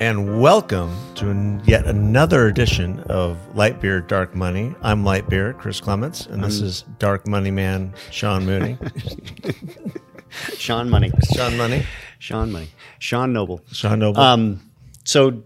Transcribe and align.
and 0.00 0.40
welcome 0.40 0.96
to 1.16 1.60
yet 1.64 1.84
another 1.86 2.46
edition 2.46 3.00
of 3.08 3.36
Light 3.56 3.80
Beer 3.80 4.00
Dark 4.00 4.32
Money. 4.34 4.74
I'm 4.80 5.02
Lightbeer, 5.02 5.58
Chris 5.58 5.80
Clements, 5.80 6.26
and 6.26 6.42
this 6.42 6.60
is 6.60 6.84
Dark 7.00 7.26
Money 7.26 7.50
Man, 7.50 7.92
Sean 8.12 8.46
Mooney. 8.46 8.78
Sean 10.56 10.88
Money. 10.88 11.10
Sean 11.34 11.56
Money, 11.56 11.84
Sean 12.20 12.52
Money. 12.52 12.68
Sean 13.00 13.32
Noble. 13.32 13.60
Sean 13.72 13.98
Noble. 13.98 14.20
Um, 14.20 14.70
so 15.04 15.42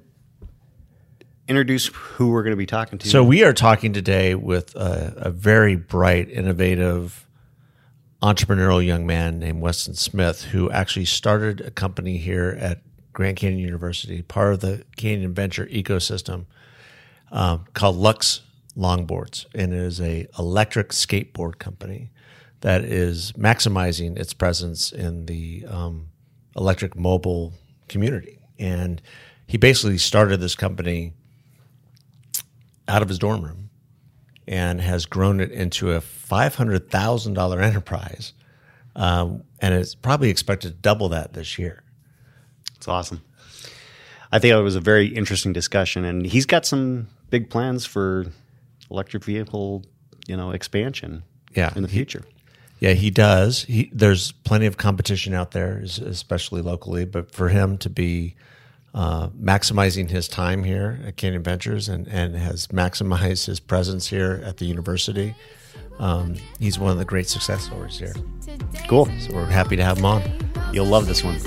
introduce 1.48 1.86
who 1.86 2.30
we're 2.30 2.42
going 2.42 2.52
to 2.52 2.56
be 2.56 2.66
talking 2.66 2.98
to. 2.98 3.08
so 3.08 3.24
we 3.24 3.44
are 3.44 3.54
talking 3.54 3.94
today 3.94 4.34
with 4.34 4.74
a, 4.76 5.14
a 5.16 5.30
very 5.30 5.76
bright, 5.76 6.28
innovative, 6.28 7.26
entrepreneurial 8.22 8.84
young 8.84 9.06
man 9.06 9.38
named 9.38 9.62
Weston 9.62 9.94
Smith, 9.94 10.42
who 10.42 10.70
actually 10.70 11.06
started 11.06 11.62
a 11.62 11.70
company 11.70 12.18
here 12.18 12.56
at 12.60 12.82
Grand 13.12 13.36
Canyon 13.36 13.60
University, 13.60 14.22
part 14.22 14.54
of 14.54 14.60
the 14.60 14.84
Canyon 14.96 15.34
Venture 15.34 15.66
ecosystem, 15.66 16.46
um, 17.30 17.66
called 17.74 17.96
Lux 17.96 18.42
Longboards, 18.76 19.46
and 19.54 19.72
it 19.72 19.78
is 19.78 20.00
a 20.00 20.26
electric 20.38 20.90
skateboard 20.90 21.58
company 21.58 22.10
that 22.60 22.84
is 22.84 23.32
maximizing 23.32 24.16
its 24.16 24.32
presence 24.32 24.92
in 24.92 25.26
the 25.26 25.64
um, 25.68 26.08
electric 26.56 26.96
mobile 26.96 27.52
community. 27.88 28.38
And 28.58 29.02
he 29.46 29.58
basically 29.58 29.98
started 29.98 30.40
this 30.40 30.54
company 30.54 31.12
out 32.88 33.02
of 33.02 33.08
his 33.08 33.18
dorm 33.18 33.42
room 33.42 33.70
and 34.46 34.80
has 34.80 35.06
grown 35.06 35.40
it 35.40 35.50
into 35.50 35.92
a 35.92 36.00
$500,000 36.00 37.62
enterprise. 37.62 38.32
Um, 38.94 39.44
and 39.60 39.74
it's 39.74 39.94
probably 39.94 40.30
expected 40.30 40.68
to 40.68 40.74
double 40.74 41.08
that 41.10 41.32
this 41.32 41.58
year. 41.58 41.81
It's 42.82 42.88
awesome. 42.88 43.22
I 44.32 44.40
think 44.40 44.52
it 44.52 44.60
was 44.60 44.74
a 44.74 44.80
very 44.80 45.06
interesting 45.06 45.52
discussion, 45.52 46.04
and 46.04 46.26
he's 46.26 46.46
got 46.46 46.66
some 46.66 47.06
big 47.30 47.48
plans 47.48 47.86
for 47.86 48.26
electric 48.90 49.22
vehicle, 49.22 49.84
you 50.26 50.36
know, 50.36 50.50
expansion. 50.50 51.22
Yeah. 51.54 51.72
in 51.76 51.82
the 51.82 51.88
He- 51.88 51.98
future. 51.98 52.24
Yeah, 52.80 52.94
he 52.94 53.10
does. 53.10 53.62
He, 53.62 53.88
there's 53.92 54.32
plenty 54.32 54.66
of 54.66 54.78
competition 54.78 55.32
out 55.32 55.52
there, 55.52 55.78
especially 56.04 56.60
locally. 56.60 57.04
But 57.04 57.30
for 57.30 57.50
him 57.50 57.78
to 57.78 57.88
be 57.88 58.34
uh, 58.94 59.28
maximizing 59.28 60.10
his 60.10 60.26
time 60.26 60.64
here 60.64 60.98
at 61.06 61.16
Canyon 61.16 61.44
Ventures 61.44 61.88
and, 61.88 62.08
and 62.08 62.34
has 62.34 62.66
maximized 62.68 63.46
his 63.46 63.60
presence 63.60 64.08
here 64.08 64.42
at 64.44 64.56
the 64.56 64.64
university, 64.64 65.36
um, 66.00 66.34
he's 66.58 66.80
one 66.80 66.90
of 66.90 66.98
the 66.98 67.04
great 67.04 67.28
success 67.28 67.62
stories 67.62 67.96
here. 68.00 68.14
Cool. 68.88 69.06
So 69.20 69.34
we're 69.34 69.46
happy 69.46 69.76
to 69.76 69.84
have 69.84 69.98
him 69.98 70.06
on. 70.06 70.22
You'll 70.72 70.86
love 70.86 71.06
this 71.06 71.22
one. 71.22 71.38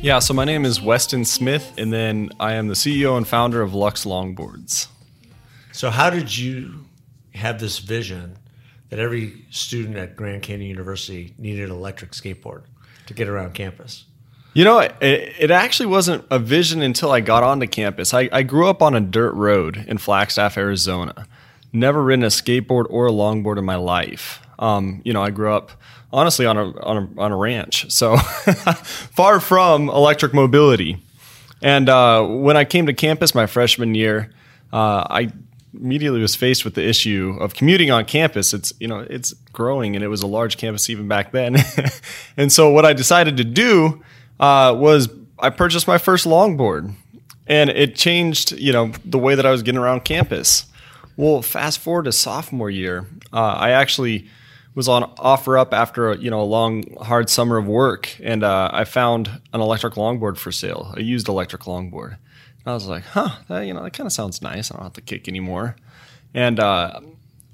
Yeah, 0.00 0.20
so 0.20 0.32
my 0.32 0.44
name 0.44 0.64
is 0.64 0.80
Weston 0.80 1.24
Smith, 1.24 1.74
and 1.76 1.92
then 1.92 2.30
I 2.38 2.52
am 2.52 2.68
the 2.68 2.74
CEO 2.74 3.16
and 3.16 3.26
founder 3.26 3.62
of 3.62 3.74
Lux 3.74 4.04
Longboards. 4.04 4.86
So, 5.72 5.90
how 5.90 6.08
did 6.08 6.36
you 6.36 6.84
have 7.34 7.58
this 7.58 7.80
vision 7.80 8.38
that 8.90 9.00
every 9.00 9.44
student 9.50 9.96
at 9.96 10.14
Grand 10.14 10.42
Canyon 10.42 10.70
University 10.70 11.34
needed 11.36 11.64
an 11.64 11.72
electric 11.72 12.12
skateboard 12.12 12.62
to 13.06 13.14
get 13.14 13.28
around 13.28 13.54
campus? 13.54 14.04
You 14.54 14.62
know, 14.62 14.78
it, 14.78 14.94
it 15.00 15.50
actually 15.50 15.86
wasn't 15.86 16.24
a 16.30 16.38
vision 16.38 16.80
until 16.80 17.10
I 17.10 17.18
got 17.18 17.42
onto 17.42 17.66
campus. 17.66 18.14
I, 18.14 18.28
I 18.30 18.44
grew 18.44 18.68
up 18.68 18.80
on 18.80 18.94
a 18.94 19.00
dirt 19.00 19.34
road 19.34 19.84
in 19.88 19.98
Flagstaff, 19.98 20.56
Arizona. 20.56 21.26
Never 21.72 22.04
ridden 22.04 22.22
a 22.22 22.28
skateboard 22.28 22.86
or 22.88 23.08
a 23.08 23.10
longboard 23.10 23.58
in 23.58 23.64
my 23.64 23.76
life. 23.76 24.46
Um, 24.60 25.02
you 25.04 25.12
know, 25.12 25.24
I 25.24 25.30
grew 25.30 25.52
up 25.52 25.72
honestly 26.12 26.46
on 26.46 26.56
a 26.56 26.80
on 26.80 26.96
a, 26.96 27.20
on 27.20 27.32
a 27.32 27.36
ranch, 27.36 27.90
so 27.90 28.16
far 28.16 29.40
from 29.40 29.88
electric 29.88 30.34
mobility. 30.34 31.02
And 31.60 31.88
uh, 31.88 32.24
when 32.24 32.56
I 32.56 32.64
came 32.64 32.86
to 32.86 32.92
campus 32.92 33.34
my 33.34 33.46
freshman 33.46 33.94
year, 33.94 34.30
uh, 34.72 35.04
I 35.10 35.32
immediately 35.74 36.20
was 36.20 36.34
faced 36.34 36.64
with 36.64 36.74
the 36.74 36.86
issue 36.86 37.36
of 37.40 37.54
commuting 37.54 37.90
on 37.90 38.04
campus. 38.04 38.54
It's 38.54 38.72
you 38.80 38.88
know 38.88 39.00
it's 39.00 39.32
growing, 39.52 39.94
and 39.94 40.04
it 40.04 40.08
was 40.08 40.22
a 40.22 40.26
large 40.26 40.56
campus 40.56 40.88
even 40.90 41.08
back 41.08 41.32
then. 41.32 41.56
and 42.36 42.52
so 42.52 42.70
what 42.70 42.84
I 42.84 42.92
decided 42.92 43.36
to 43.38 43.44
do 43.44 44.02
uh, 44.40 44.74
was 44.76 45.08
I 45.38 45.50
purchased 45.50 45.86
my 45.86 45.98
first 45.98 46.26
longboard, 46.26 46.94
and 47.46 47.70
it 47.70 47.96
changed 47.96 48.52
you 48.52 48.72
know 48.72 48.92
the 49.04 49.18
way 49.18 49.34
that 49.34 49.46
I 49.46 49.50
was 49.50 49.62
getting 49.62 49.80
around 49.80 50.04
campus. 50.04 50.66
Well, 51.16 51.42
fast 51.42 51.80
forward 51.80 52.04
to 52.04 52.12
sophomore 52.12 52.70
year, 52.70 53.08
uh, 53.32 53.40
I 53.40 53.70
actually 53.70 54.28
was 54.78 54.86
on 54.86 55.02
OfferUp 55.16 55.72
after 55.72 56.14
you 56.14 56.30
know 56.30 56.40
a 56.40 56.44
long 56.44 56.84
hard 57.00 57.28
summer 57.28 57.56
of 57.56 57.66
work, 57.66 58.16
and 58.22 58.44
uh, 58.44 58.70
I 58.72 58.84
found 58.84 59.28
an 59.52 59.60
electric 59.60 59.94
longboard 59.94 60.36
for 60.36 60.52
sale, 60.52 60.94
a 60.96 61.02
used 61.02 61.26
electric 61.26 61.62
longboard. 61.62 62.12
And 62.12 62.66
I 62.66 62.74
was 62.74 62.86
like, 62.86 63.02
huh, 63.02 63.30
that, 63.48 63.62
you 63.62 63.74
know 63.74 63.82
that 63.82 63.92
kind 63.92 64.06
of 64.06 64.12
sounds 64.12 64.40
nice. 64.40 64.70
I 64.70 64.76
don't 64.76 64.84
have 64.84 64.92
to 64.92 65.00
kick 65.00 65.26
anymore, 65.26 65.74
and 66.32 66.60
uh, 66.60 67.00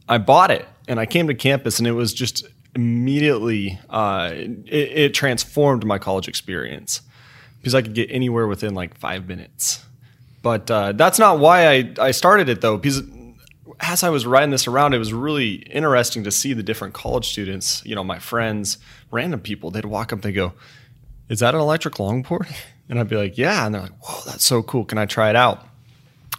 I 0.06 0.18
bought 0.18 0.50
it, 0.50 0.66
and 0.86 1.00
I 1.00 1.06
came 1.06 1.26
to 1.28 1.34
campus, 1.34 1.78
and 1.78 1.88
it 1.88 1.92
was 1.92 2.12
just 2.12 2.46
immediately 2.74 3.78
uh, 3.88 4.30
it, 4.34 4.68
it 4.68 5.14
transformed 5.14 5.86
my 5.86 5.96
college 5.98 6.28
experience 6.28 7.00
because 7.58 7.74
I 7.74 7.80
could 7.80 7.94
get 7.94 8.10
anywhere 8.10 8.46
within 8.46 8.74
like 8.74 8.98
five 8.98 9.26
minutes. 9.26 9.82
But 10.42 10.70
uh, 10.70 10.92
that's 10.92 11.18
not 11.18 11.38
why 11.38 11.70
I, 11.70 11.94
I 11.98 12.10
started 12.10 12.50
it 12.50 12.60
though, 12.60 12.76
because 12.76 13.00
as 13.80 14.02
I 14.02 14.10
was 14.10 14.26
riding 14.26 14.50
this 14.50 14.66
around, 14.66 14.94
it 14.94 14.98
was 14.98 15.12
really 15.12 15.54
interesting 15.54 16.24
to 16.24 16.30
see 16.30 16.52
the 16.52 16.62
different 16.62 16.94
college 16.94 17.28
students, 17.30 17.82
you 17.84 17.94
know, 17.94 18.04
my 18.04 18.18
friends, 18.18 18.78
random 19.10 19.40
people, 19.40 19.70
they'd 19.70 19.84
walk 19.84 20.12
up, 20.12 20.22
they 20.22 20.32
go, 20.32 20.52
Is 21.28 21.40
that 21.40 21.54
an 21.54 21.60
electric 21.60 21.94
longboard? 21.94 22.52
And 22.86 23.00
I'd 23.00 23.08
be 23.08 23.16
like, 23.16 23.38
Yeah. 23.38 23.64
And 23.64 23.74
they're 23.74 23.82
like, 23.82 23.98
Whoa, 24.04 24.20
that's 24.30 24.44
so 24.44 24.62
cool. 24.62 24.84
Can 24.84 24.98
I 24.98 25.06
try 25.06 25.30
it 25.30 25.36
out? 25.36 25.66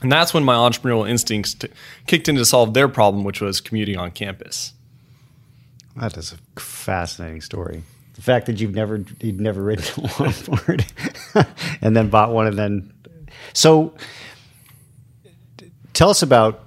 And 0.02 0.12
that's 0.12 0.32
when 0.32 0.44
my 0.44 0.54
entrepreneurial 0.54 1.10
instincts 1.10 1.56
t- 1.56 1.70
kicked 2.06 2.30
in 2.30 2.36
to 2.36 2.46
solve 2.46 2.76
their 2.76 2.88
problem, 2.88 3.24
which 3.24 3.42
was 3.42 3.62
commuting 3.62 3.98
on 3.98 4.12
campus. 4.12 4.74
That 5.96 6.18
is 6.18 6.34
a 6.34 6.60
fascinating 6.60 7.42
story. 7.42 7.84
The 8.14 8.22
fact 8.22 8.46
that 8.46 8.60
you've 8.60 8.76
never 8.76 9.04
you've 9.22 9.40
never 9.40 9.64
ridden 9.64 9.86
a 9.86 9.88
longboard 10.08 11.48
and 11.82 11.96
then 11.96 12.10
bought 12.10 12.32
one 12.32 12.48
and 12.48 12.58
then 12.58 12.94
so 13.54 13.94
tell 15.94 16.10
us 16.10 16.22
about 16.22 16.65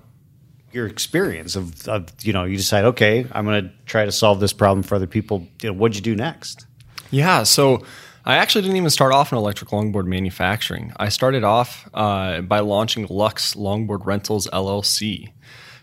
your 0.73 0.87
experience 0.87 1.57
of, 1.57 1.89
of 1.89 2.09
you 2.23 2.33
know 2.33 2.45
you 2.45 2.57
decide 2.57 2.85
okay 2.85 3.27
I'm 3.33 3.45
going 3.45 3.65
to 3.65 3.71
try 3.87 4.05
to 4.05 4.13
solve 4.13 4.41
this 4.41 4.53
problem 4.53 4.83
for 4.83 4.95
other 4.95 5.07
people. 5.07 5.47
You 5.63 5.71
know, 5.71 5.79
what'd 5.79 5.97
you 5.97 6.03
do 6.03 6.15
next? 6.15 6.67
Yeah, 7.11 7.43
so 7.43 7.85
I 8.25 8.37
actually 8.37 8.63
didn't 8.63 8.77
even 8.77 8.91
start 8.91 9.13
off 9.13 9.33
in 9.33 9.39
electric 9.39 9.71
longboard 9.71 10.05
manufacturing. 10.05 10.93
I 10.99 11.09
started 11.09 11.45
off 11.45 11.89
uh, 11.95 12.43
by 12.43 12.61
launching 12.61 13.07
Lux 13.09 13.55
Longboard 13.55 14.05
Rentals 14.05 14.47
LLC. 14.49 15.33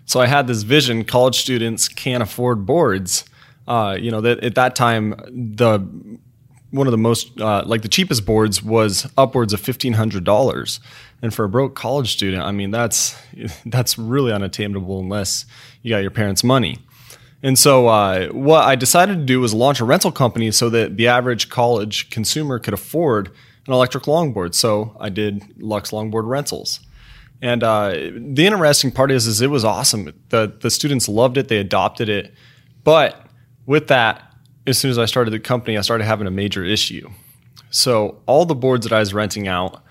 So 0.06 0.22
I 0.22 0.28
had 0.28 0.46
this 0.48 0.62
vision: 0.64 1.04
college 1.04 1.40
students 1.40 1.88
can't 1.88 2.22
afford 2.22 2.66
boards. 2.66 3.26
Uh, 3.68 3.98
you 4.00 4.12
know, 4.12 4.22
that 4.22 4.44
at 4.44 4.54
that 4.56 4.76
time, 4.76 5.16
the 5.32 5.80
one 6.76 6.88
of 6.88 6.92
the 6.92 6.98
most 6.98 7.40
uh, 7.40 7.64
like 7.66 7.82
the 7.82 7.88
cheapest 7.88 8.26
boards 8.26 8.62
was 8.62 9.10
upwards 9.18 9.54
of 9.54 9.60
fifteen 9.60 9.94
hundred 9.94 10.24
dollars, 10.24 10.80
and 11.22 11.34
for 11.34 11.46
a 11.46 11.50
broke 11.50 11.76
college 11.76 12.12
student, 12.12 12.44
I 12.44 12.52
mean 12.52 12.72
that's 12.72 13.16
that's 13.66 13.98
really 13.98 14.32
unattainable 14.32 15.00
unless 15.00 15.46
you 15.82 15.90
got 15.90 16.00
your 16.00 16.12
parents' 16.12 16.44
money. 16.44 16.80
And 17.44 17.60
so, 17.60 17.88
uh, 17.88 18.30
what 18.30 18.64
I 18.64 18.76
decided 18.76 19.20
to 19.20 19.24
do 19.24 19.40
was 19.40 19.54
launch 19.54 19.80
a 19.80 19.86
rental 19.86 20.12
company 20.12 20.50
so 20.52 20.70
that 20.70 20.98
the 20.98 21.08
average 21.08 21.50
college 21.50 22.10
consumer 22.10 22.58
could 22.58 22.74
afford 22.74 23.28
an 23.68 23.74
electric 23.74 24.06
longboard. 24.06 24.56
So 24.56 24.96
I 25.00 25.10
did 25.10 25.44
Lux 25.62 25.92
Longboard 25.92 26.28
Rentals. 26.28 26.80
And 27.42 27.64
uh, 27.64 27.90
the 27.90 28.46
interesting 28.46 28.92
part 28.92 29.12
is, 29.12 29.28
is 29.28 29.42
it 29.42 29.52
was 29.52 29.64
awesome. 29.64 30.12
The 30.30 30.56
the 30.60 30.72
students 30.72 31.08
loved 31.08 31.38
it. 31.38 31.48
They 31.48 31.58
adopted 31.58 32.10
it. 32.10 32.34
But 32.84 33.28
with 33.66 33.88
that, 33.88 34.25
as 34.68 34.78
soon 34.78 34.92
as 34.92 34.98
I 34.98 35.06
started 35.06 35.32
the 35.32 35.40
company, 35.40 35.78
I 35.78 35.82
started 35.82 36.06
having 36.06 36.28
a 36.28 36.32
major 36.32 36.64
issue. 36.64 37.10
So 37.70 38.22
all 38.26 38.46
the 38.46 38.56
boards 38.56 38.86
that 38.86 38.96
I 38.96 39.00
was 39.00 39.14
renting 39.14 39.48
out, 39.48 39.84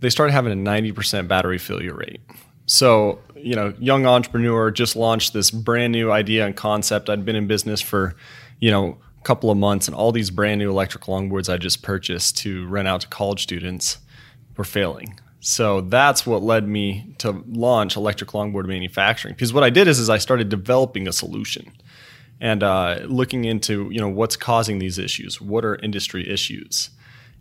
they 0.00 0.10
started 0.10 0.32
having 0.32 0.52
a 0.52 0.56
90% 0.56 1.28
battery 1.28 1.58
failure 1.58 1.94
rate. 1.94 2.20
So, 2.66 3.20
you 3.36 3.54
know, 3.54 3.74
young 3.78 4.06
entrepreneur 4.06 4.70
just 4.70 4.96
launched 4.96 5.32
this 5.32 5.50
brand 5.50 5.92
new 5.92 6.10
idea 6.10 6.46
and 6.46 6.56
concept. 6.56 7.10
I'd 7.10 7.24
been 7.24 7.36
in 7.36 7.46
business 7.46 7.80
for, 7.80 8.14
you 8.60 8.70
know, 8.70 8.98
a 9.18 9.22
couple 9.22 9.50
of 9.50 9.58
months 9.58 9.88
and 9.88 9.94
all 9.94 10.12
these 10.12 10.30
brand 10.30 10.58
new 10.58 10.70
electric 10.70 11.04
longboards 11.04 11.52
I 11.52 11.56
just 11.56 11.82
purchased 11.82 12.38
to 12.38 12.66
rent 12.68 12.88
out 12.88 13.02
to 13.02 13.08
college 13.08 13.42
students 13.42 13.98
were 14.56 14.64
failing. 14.64 15.18
So 15.40 15.82
that's 15.82 16.26
what 16.26 16.42
led 16.42 16.66
me 16.66 17.14
to 17.18 17.44
launch 17.48 17.96
electric 17.96 18.30
longboard 18.30 18.66
manufacturing. 18.66 19.34
Because 19.34 19.52
what 19.52 19.62
I 19.62 19.68
did 19.68 19.88
is, 19.88 19.98
is 19.98 20.08
I 20.08 20.16
started 20.16 20.48
developing 20.48 21.06
a 21.06 21.12
solution 21.12 21.70
and 22.40 22.62
uh, 22.62 23.00
looking 23.06 23.44
into 23.44 23.88
you 23.90 24.00
know 24.00 24.08
what's 24.08 24.36
causing 24.36 24.78
these 24.78 24.98
issues. 24.98 25.40
What 25.40 25.64
are 25.64 25.76
industry 25.76 26.28
issues? 26.28 26.90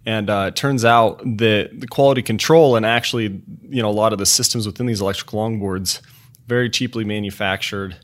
And 0.06 0.30
uh, 0.30 0.46
it 0.50 0.56
turns 0.56 0.84
out 0.84 1.20
that 1.38 1.70
the 1.80 1.88
quality 1.88 2.22
control 2.22 2.76
and 2.76 2.86
actually 2.86 3.42
you 3.70 3.82
know 3.82 3.90
a 3.90 3.92
lot 3.92 4.14
of 4.14 4.20
the 4.20 4.26
systems 4.26 4.66
within 4.66 4.86
these 4.86 5.02
electric 5.02 5.32
longboards 5.32 6.02
very 6.48 6.70
cheaply 6.70 7.04
manufactured. 7.06 7.96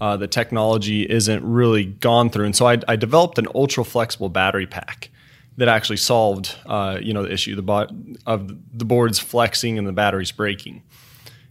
uh, 0.00 0.16
the 0.16 0.26
technology 0.26 1.08
isn't 1.08 1.42
really 1.44 1.84
gone 1.84 2.30
through. 2.30 2.46
And 2.46 2.56
so 2.56 2.66
I, 2.66 2.78
I 2.88 2.96
developed 2.96 3.38
an 3.38 3.46
ultra 3.54 3.84
flexible 3.84 4.28
battery 4.28 4.66
pack 4.66 5.10
that 5.56 5.68
actually 5.68 5.98
solved, 5.98 6.56
uh, 6.66 6.98
you 7.00 7.12
know, 7.12 7.22
the 7.22 7.32
issue 7.32 7.54
the 7.54 7.62
bo- 7.62 7.88
of 8.26 8.48
the 8.76 8.84
boards 8.84 9.18
flexing 9.18 9.78
and 9.78 9.86
the 9.86 9.92
batteries 9.92 10.32
breaking. 10.32 10.82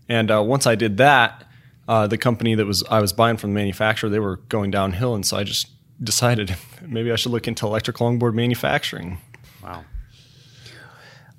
And 0.10 0.30
uh, 0.30 0.44
once 0.44 0.68
I 0.68 0.76
did 0.76 0.98
that, 0.98 1.48
uh, 1.88 2.08
the 2.08 2.18
company 2.18 2.56
that 2.56 2.66
was 2.66 2.84
I 2.90 3.00
was 3.02 3.14
buying 3.14 3.38
from 3.38 3.52
the 3.52 3.56
manufacturer, 3.56 4.10
they 4.10 4.20
were 4.20 4.38
going 4.38 4.72
downhill, 4.72 5.16
and 5.16 5.26
so 5.26 5.38
I 5.38 5.44
just 5.44 5.70
decided 6.04 6.56
maybe 6.82 7.12
I 7.12 7.16
should 7.16 7.32
look 7.32 7.48
into 7.48 7.66
electric 7.66 7.98
longboard 7.98 8.34
manufacturing. 8.34 9.20
Wow. 9.64 9.86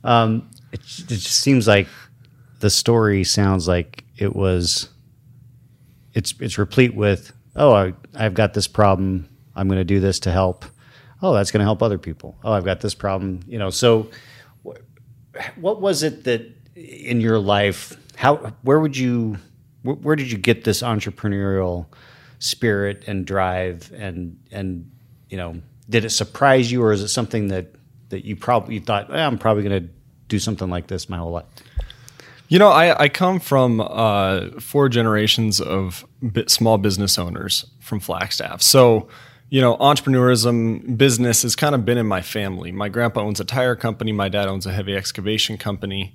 Um, 0.03 0.51
it, 0.73 0.81
it 0.81 1.07
just 1.09 1.41
seems 1.41 1.67
like 1.67 1.89
the 2.61 2.71
story 2.71 3.25
sounds 3.25 3.67
like 3.69 4.05
it 4.17 4.35
was. 4.35 4.89
It's 6.13 6.35
it's 6.39 6.59
replete 6.59 6.95
with 6.95 7.33
oh 7.57 7.73
I, 7.73 7.93
I've 8.15 8.35
got 8.35 8.55
this 8.55 8.67
problem 8.67 9.29
I'm 9.55 9.69
going 9.69 9.79
to 9.79 9.85
do 9.85 10.01
this 10.01 10.19
to 10.21 10.31
help 10.31 10.65
oh 11.23 11.35
that's 11.35 11.51
going 11.51 11.61
to 11.61 11.65
help 11.65 11.83
other 11.83 11.99
people 11.99 12.37
oh 12.45 12.53
I've 12.53 12.65
got 12.65 12.81
this 12.81 12.95
problem 12.95 13.41
you 13.47 13.59
know 13.59 13.71
so 13.71 14.11
wh- 14.65 14.79
what 15.57 15.81
was 15.81 16.03
it 16.03 16.25
that 16.25 16.51
in 16.75 17.21
your 17.21 17.39
life 17.39 17.97
how 18.17 18.37
where 18.63 18.81
would 18.81 18.97
you 18.97 19.39
where, 19.85 19.97
where 19.97 20.17
did 20.17 20.33
you 20.33 20.39
get 20.39 20.65
this 20.65 20.83
entrepreneurial 20.83 21.87
spirit 22.41 23.05
and 23.07 23.25
drive 23.27 23.93
and 23.95 24.37
and 24.51 24.91
you 25.31 25.37
know 25.37 25.61
did 25.89 26.05
it 26.05 26.11
surprise 26.11 26.73
you 26.73 26.83
or 26.83 26.93
is 26.93 27.01
it 27.01 27.09
something 27.09 27.49
that 27.49 27.75
that 28.09 28.25
you 28.25 28.35
probably 28.35 28.75
you 28.75 28.81
thought 28.81 29.15
eh, 29.15 29.25
I'm 29.25 29.39
probably 29.39 29.63
going 29.63 29.87
to 29.87 29.89
do 30.29 30.39
something 30.39 30.69
like 30.69 30.89
this 30.89 31.09
my 31.09 31.19
whole 31.19 31.33
life 31.33 31.45
You 32.49 32.59
know, 32.59 32.69
I, 32.69 33.05
I 33.05 33.09
come 33.09 33.41
from 33.41 33.81
uh, 33.81 34.61
four 34.61 34.89
generations 34.89 35.61
of 35.61 36.05
small 36.47 36.79
business 36.79 37.19
owners 37.19 37.65
from 37.81 38.01
Flagstaff. 38.01 38.61
So, 38.61 39.09
you 39.49 39.61
know, 39.61 39.77
entrepreneurism, 39.79 40.97
business 40.97 41.43
has 41.43 41.57
kind 41.57 41.75
of 41.75 41.85
been 41.85 41.99
in 41.99 42.07
my 42.07 42.23
family. 42.23 42.71
My 42.71 42.89
grandpa 42.89 43.21
owns 43.23 43.41
a 43.41 43.45
tire 43.45 43.77
company. 43.77 44.13
My 44.13 44.29
dad 44.29 44.47
owns 44.47 44.67
a 44.67 44.73
heavy 44.73 44.95
excavation 44.95 45.57
company. 45.57 46.15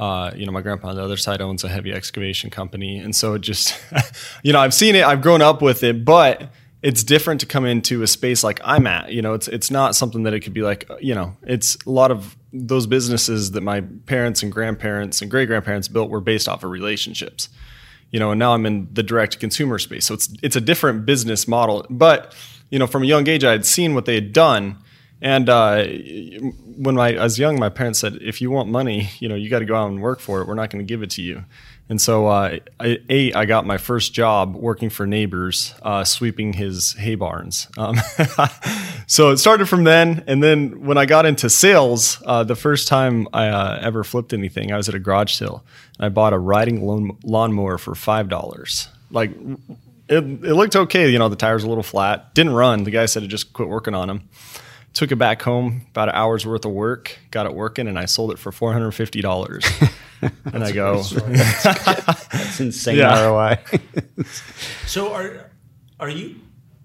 Uh, 0.00 0.32
you 0.34 0.46
know, 0.46 0.52
my 0.52 0.62
grandpa 0.62 0.88
on 0.88 0.96
the 0.96 1.04
other 1.04 1.18
side 1.18 1.42
owns 1.42 1.62
a 1.62 1.68
heavy 1.68 1.92
excavation 1.92 2.48
company. 2.48 2.98
And 2.98 3.14
so 3.14 3.34
it 3.34 3.42
just, 3.42 3.78
you 4.42 4.50
know, 4.50 4.58
I've 4.58 4.72
seen 4.72 4.96
it, 4.96 5.04
I've 5.04 5.20
grown 5.20 5.42
up 5.42 5.60
with 5.60 5.82
it, 5.82 6.06
but 6.06 6.50
it's 6.82 7.04
different 7.04 7.40
to 7.40 7.46
come 7.46 7.66
into 7.66 8.02
a 8.02 8.06
space 8.06 8.42
like 8.42 8.60
I'm 8.64 8.86
at. 8.86 9.12
You 9.12 9.20
know, 9.20 9.34
it's 9.34 9.46
it's 9.48 9.70
not 9.70 9.94
something 9.94 10.22
that 10.22 10.32
it 10.32 10.40
could 10.40 10.54
be 10.54 10.62
like, 10.62 10.90
you 11.00 11.14
know, 11.14 11.36
it's 11.42 11.76
a 11.86 11.90
lot 11.90 12.10
of 12.10 12.34
those 12.50 12.86
businesses 12.86 13.50
that 13.50 13.60
my 13.60 13.82
parents 14.06 14.42
and 14.42 14.50
grandparents 14.50 15.20
and 15.20 15.30
great 15.30 15.46
grandparents 15.46 15.88
built 15.88 16.08
were 16.08 16.22
based 16.22 16.48
off 16.48 16.64
of 16.64 16.70
relationships. 16.70 17.50
You 18.10 18.18
know, 18.18 18.30
and 18.30 18.38
now 18.38 18.54
I'm 18.54 18.64
in 18.66 18.88
the 18.90 19.02
direct 19.02 19.38
consumer 19.38 19.78
space. 19.78 20.06
So 20.06 20.14
it's 20.14 20.34
it's 20.42 20.56
a 20.56 20.60
different 20.60 21.04
business 21.04 21.46
model. 21.46 21.86
But, 21.90 22.34
you 22.70 22.78
know, 22.78 22.86
from 22.86 23.02
a 23.02 23.06
young 23.06 23.28
age 23.28 23.44
I 23.44 23.52
had 23.52 23.66
seen 23.66 23.94
what 23.94 24.06
they 24.06 24.14
had 24.14 24.32
done. 24.32 24.78
And 25.22 25.48
uh, 25.48 25.84
when 25.84 26.98
I, 26.98 27.22
was 27.22 27.38
young, 27.38 27.58
my 27.58 27.68
parents 27.68 27.98
said, 27.98 28.18
if 28.22 28.40
you 28.40 28.50
want 28.50 28.70
money, 28.70 29.10
you 29.18 29.28
know, 29.28 29.34
you 29.34 29.50
got 29.50 29.58
to 29.58 29.66
go 29.66 29.76
out 29.76 29.90
and 29.90 30.00
work 30.00 30.20
for 30.20 30.40
it. 30.40 30.48
We're 30.48 30.54
not 30.54 30.70
going 30.70 30.84
to 30.84 30.88
give 30.88 31.02
it 31.02 31.10
to 31.10 31.22
you. 31.22 31.44
And 31.90 32.00
so, 32.00 32.28
uh, 32.28 32.58
I, 32.78 32.98
eight, 33.08 33.34
I 33.34 33.44
got 33.44 33.66
my 33.66 33.76
first 33.76 34.14
job 34.14 34.54
working 34.54 34.88
for 34.90 35.06
neighbors, 35.06 35.74
uh, 35.82 36.04
sweeping 36.04 36.52
his 36.52 36.92
hay 36.92 37.16
barns. 37.16 37.66
Um, 37.76 37.96
so 39.08 39.30
it 39.30 39.38
started 39.38 39.66
from 39.66 39.84
then. 39.84 40.22
And 40.26 40.42
then 40.42 40.86
when 40.86 40.96
I 40.96 41.04
got 41.04 41.26
into 41.26 41.50
sales, 41.50 42.22
uh, 42.24 42.44
the 42.44 42.54
first 42.54 42.86
time 42.88 43.26
I 43.32 43.48
uh, 43.48 43.78
ever 43.82 44.04
flipped 44.04 44.32
anything, 44.32 44.72
I 44.72 44.76
was 44.76 44.88
at 44.88 44.94
a 44.94 45.00
garage 45.00 45.34
sale. 45.34 45.64
And 45.98 46.06
I 46.06 46.08
bought 46.08 46.32
a 46.32 46.38
riding 46.38 46.86
lawn, 46.86 47.18
lawnmower 47.24 47.76
for 47.76 47.92
$5. 47.92 48.88
Like, 49.10 49.32
it, 50.08 50.24
it 50.24 50.54
looked 50.54 50.76
okay. 50.76 51.10
You 51.10 51.18
know, 51.18 51.28
the 51.28 51.36
tires 51.36 51.64
a 51.64 51.68
little 51.68 51.82
flat. 51.82 52.34
Didn't 52.34 52.54
run. 52.54 52.84
The 52.84 52.90
guy 52.90 53.06
said 53.06 53.22
to 53.22 53.28
just 53.28 53.52
quit 53.52 53.68
working 53.68 53.94
on 53.94 54.08
them. 54.08 54.28
Took 54.92 55.12
it 55.12 55.16
back 55.16 55.42
home, 55.42 55.86
about 55.90 56.08
an 56.08 56.14
hour's 56.16 56.44
worth 56.44 56.64
of 56.64 56.72
work, 56.72 57.16
got 57.30 57.46
it 57.46 57.54
working, 57.54 57.86
and 57.86 57.98
I 57.98 58.06
sold 58.06 58.32
it 58.32 58.38
for 58.38 58.50
four 58.50 58.72
hundred 58.72 58.90
fifty 58.90 59.20
dollars. 59.20 59.64
and 60.52 60.64
I 60.64 60.72
go, 60.72 61.02
that's 61.02 62.60
insane 62.60 62.96
Yeah. 62.96 63.26
ROI 63.26 63.58
So 64.86 65.12
are 65.12 65.50
are 65.98 66.08
you 66.08 66.36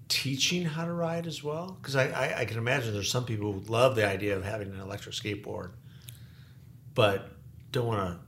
teaching 0.08 0.64
how 0.64 0.84
to 0.84 0.92
ride 0.92 1.26
as 1.26 1.42
well? 1.42 1.76
Because 1.80 1.96
I, 1.96 2.06
I, 2.08 2.40
I 2.40 2.44
can 2.44 2.58
imagine 2.58 2.94
there's 2.94 3.10
some 3.10 3.24
people 3.24 3.52
who 3.52 3.60
love 3.60 3.96
the 3.96 4.06
idea 4.06 4.36
of 4.36 4.44
having 4.44 4.68
an 4.72 4.80
electric 4.80 5.14
skateboard, 5.14 5.70
but 6.94 7.32
don't 7.72 7.86
want 7.86 7.98
to, 8.00 8.18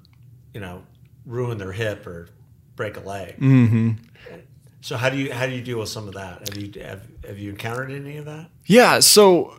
you 0.55 0.61
know, 0.61 0.83
ruin 1.25 1.57
their 1.59 1.73
hip 1.73 2.07
or 2.07 2.29
break 2.75 2.97
a 2.97 3.01
leg. 3.01 3.39
Mm-hmm. 3.39 3.91
So 4.81 4.97
how 4.97 5.11
do 5.11 5.17
you 5.19 5.33
how 5.33 5.47
do 5.47 5.53
you 5.53 5.63
deal 5.63 5.79
with 5.79 5.89
some 5.89 6.09
of 6.09 6.15
that? 6.15 6.49
Have 6.49 6.57
you 6.57 6.83
have, 6.83 7.03
have 7.27 7.39
you 7.39 7.51
encountered 7.51 7.91
any 7.91 8.17
of 8.17 8.25
that? 8.27 8.51
Yeah, 8.67 9.01
so 9.01 9.59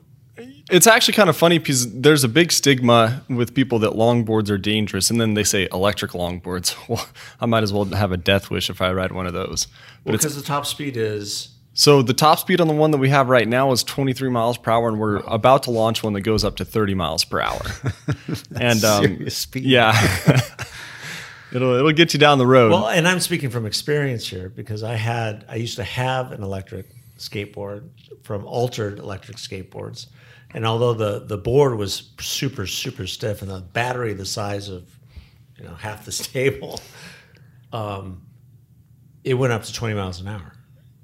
it's 0.70 0.88
actually 0.88 1.14
kind 1.14 1.30
of 1.30 1.38
funny 1.38 1.60
because 1.60 1.92
there's 1.94 2.24
a 2.24 2.28
big 2.28 2.52
stigma 2.52 3.24
with 3.30 3.54
people 3.54 3.80
that 3.80 3.92
longboards 3.92 4.50
are 4.50 4.58
dangerous, 4.58 5.10
and 5.10 5.20
then 5.20 5.34
they 5.34 5.44
say 5.44 5.68
electric 5.72 6.12
longboards. 6.12 6.76
Well, 6.90 7.08
I 7.40 7.46
might 7.46 7.62
as 7.62 7.72
well 7.72 7.86
have 7.86 8.12
a 8.12 8.18
death 8.18 8.50
wish 8.50 8.70
if 8.70 8.82
I 8.82 8.92
ride 8.92 9.12
one 9.12 9.28
of 9.28 9.34
those. 9.34 9.68
But 10.04 10.14
Because 10.14 10.36
the 10.36 10.42
top 10.42 10.66
speed 10.66 10.98
is 10.98 11.50
so 11.80 12.02
the 12.02 12.14
top 12.14 12.40
speed 12.40 12.60
on 12.60 12.68
the 12.68 12.74
one 12.74 12.92
that 12.92 12.98
we 12.98 13.08
have 13.08 13.30
right 13.30 13.48
now 13.48 13.72
is 13.72 13.84
23 13.84 14.30
miles 14.30 14.58
per 14.58 14.70
hour, 14.72 14.90
and 14.90 15.00
we're 15.00 15.18
about 15.28 15.64
to 15.64 15.72
launch 15.72 16.04
one 16.04 16.12
that 16.12 16.22
goes 16.22 16.44
up 16.44 16.58
to 16.58 16.66
30 16.66 16.94
miles 16.94 17.24
per 17.24 17.40
hour. 17.40 17.62
and 18.60 18.84
um, 18.84 19.30
speed. 19.30 19.64
yeah, 19.64 19.94
it'll 21.54 21.76
it'll 21.76 21.94
get 21.94 22.14
you 22.14 22.20
down 22.20 22.38
the 22.38 22.46
road. 22.46 22.72
Well, 22.72 22.90
and 22.90 23.08
I'm 23.08 23.22
speaking 23.22 23.50
from 23.50 23.66
experience 23.66 24.28
here 24.28 24.50
because 24.50 24.84
I 24.84 24.96
had 24.96 25.46
I 25.48 25.56
used 25.56 25.78
to 25.78 25.86
have 25.86 26.34
an 26.34 26.44
electric 26.44 26.88
skateboard 27.18 27.88
from 28.24 28.46
altered 28.46 29.00
electric 29.00 29.38
skateboards, 29.38 30.08
and 30.54 30.66
although 30.66 30.94
the 30.94 31.20
the 31.20 31.38
board 31.38 31.78
was 31.78 32.12
super 32.20 32.66
super 32.66 33.08
stiff 33.08 33.42
and 33.42 33.52
the 33.52 33.62
battery 33.62 34.14
the 34.14 34.26
size 34.26 34.70
of 34.70 34.90
you 35.58 35.64
know 35.64 35.76
half 35.76 36.06
this 36.06 36.18
table, 36.34 36.80
um, 37.74 38.22
it 39.24 39.36
went 39.36 39.54
up 39.54 39.64
to 39.64 39.74
20 39.74 39.96
miles 39.96 40.22
an 40.22 40.28
hour, 40.28 40.54